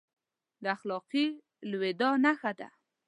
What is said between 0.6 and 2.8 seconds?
د اخلاقي لوېدا نښه دی.